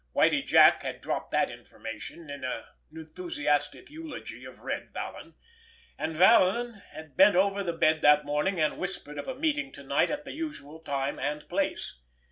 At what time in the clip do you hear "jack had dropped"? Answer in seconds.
0.41-1.29